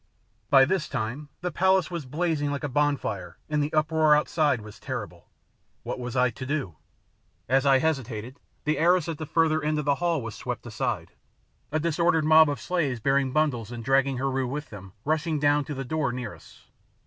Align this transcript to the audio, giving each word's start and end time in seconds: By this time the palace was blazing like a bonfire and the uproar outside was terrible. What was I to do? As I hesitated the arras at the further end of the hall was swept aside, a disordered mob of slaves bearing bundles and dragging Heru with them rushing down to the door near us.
By 0.49 0.65
this 0.65 0.89
time 0.89 1.29
the 1.41 1.51
palace 1.51 1.91
was 1.91 2.07
blazing 2.07 2.49
like 2.49 2.63
a 2.63 2.67
bonfire 2.67 3.37
and 3.47 3.61
the 3.61 3.71
uproar 3.71 4.15
outside 4.15 4.59
was 4.61 4.79
terrible. 4.79 5.27
What 5.83 5.99
was 5.99 6.15
I 6.15 6.31
to 6.31 6.43
do? 6.43 6.75
As 7.47 7.67
I 7.67 7.77
hesitated 7.77 8.39
the 8.63 8.79
arras 8.79 9.07
at 9.07 9.19
the 9.19 9.27
further 9.27 9.61
end 9.61 9.77
of 9.77 9.85
the 9.85 10.01
hall 10.01 10.23
was 10.23 10.33
swept 10.33 10.65
aside, 10.65 11.11
a 11.71 11.79
disordered 11.79 12.25
mob 12.25 12.49
of 12.49 12.59
slaves 12.59 12.99
bearing 12.99 13.31
bundles 13.31 13.71
and 13.71 13.85
dragging 13.85 14.17
Heru 14.17 14.47
with 14.47 14.71
them 14.71 14.93
rushing 15.05 15.37
down 15.37 15.65
to 15.65 15.75
the 15.75 15.85
door 15.85 16.11
near 16.11 16.33
us. 16.33 16.65